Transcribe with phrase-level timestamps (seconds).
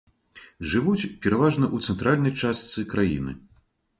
[0.71, 3.37] Жывуць пераважна ў цэнтральнай частцы краіны.